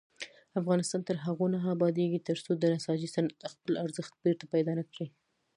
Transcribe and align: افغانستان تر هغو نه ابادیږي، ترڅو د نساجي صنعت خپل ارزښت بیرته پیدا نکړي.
افغانستان 0.59 1.01
تر 1.09 1.15
هغو 1.25 1.45
نه 1.53 1.59
ابادیږي، 1.75 2.19
ترڅو 2.29 2.51
د 2.57 2.63
نساجي 2.73 3.07
صنعت 3.15 3.39
خپل 3.53 3.73
ارزښت 3.85 4.13
بیرته 4.23 4.45
پیدا 4.53 4.71
نکړي. 4.81 5.07